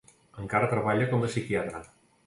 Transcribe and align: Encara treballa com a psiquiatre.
Encara 0.43 0.69
treballa 0.73 1.11
com 1.15 1.27
a 1.29 1.33
psiquiatre. 1.33 1.87